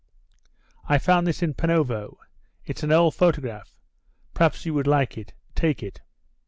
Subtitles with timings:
[0.89, 2.17] "I found this in Panovo
[2.65, 3.61] it's an old photo;
[4.33, 5.35] perhaps you would like it.
[5.53, 6.01] Take it."